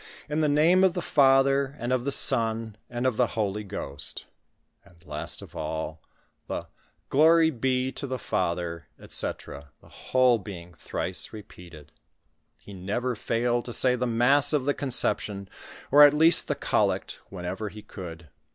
lu 0.27 0.41
the 0.41 0.49
name 0.49 0.83
of 0.83 0.95
the 0.95 0.99
Father, 0.99 1.75
and 1.77 1.93
of 1.93 2.05
the 2.05 2.11
Son, 2.11 2.75
ond 2.91 3.05
of 3.05 3.17
the 3.17 3.37
Holy 3.37 3.63
Ghost," 3.63 4.25
and 4.83 5.05
lost 5.05 5.43
of 5.43 5.55
all 5.55 6.01
the 6.47 6.65
"Glory 7.09 7.51
bo 7.51 7.91
to 7.91 8.07
the 8.07 8.17
Father," 8.17 8.87
«fec., 8.99 9.65
the 9.79 9.87
whole 9.89 10.39
being 10.39 10.73
thrice 10.73 11.27
rcpoatod. 11.27 11.89
lie 12.65 12.73
never 12.73 13.15
failed 13.15 13.63
to 13.65 13.71
say 13.73 13.95
the 13.95 14.07
mast* 14.07 14.53
of 14.53 14.65
the 14.65 14.73
Conception, 14.73 15.47
or 15.91 16.01
at 16.01 16.15
least 16.15 16.47
the 16.47 16.55
collect, 16.55 17.19
whenever 17.29 17.69
ho 17.69 17.81
could 17.87 18.29